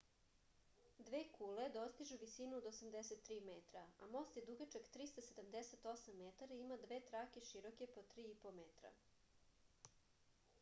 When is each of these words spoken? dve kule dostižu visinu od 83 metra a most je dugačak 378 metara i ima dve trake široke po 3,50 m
dve 1.07 1.19
kule 1.33 1.65
dostižu 1.75 2.15
visinu 2.23 2.57
od 2.61 2.69
83 2.69 3.37
metra 3.49 3.83
a 4.05 4.07
most 4.15 4.39
je 4.41 4.43
dugačak 4.49 4.89
378 4.97 6.17
metara 6.25 6.57
i 6.59 6.63
ima 6.65 6.79
dve 6.87 6.99
trake 7.11 7.45
široke 7.51 7.91
po 7.97 8.07
3,50 8.17 8.91
m 8.91 8.93